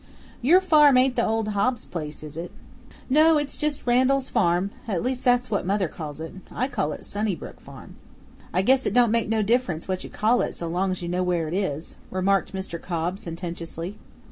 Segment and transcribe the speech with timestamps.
[0.41, 2.51] "Your farm ain't the old Hobbs place, is it?"
[3.07, 4.71] "No, it's just Randall's Farm.
[4.87, 6.33] At least that's what mother calls it.
[6.51, 7.97] I call it Sunnybrook Farm."
[8.51, 11.07] "I guess it don't make no difference what you call it so long as you
[11.07, 12.81] know where it is," remarked Mr.
[12.81, 13.99] Cobb sententiously.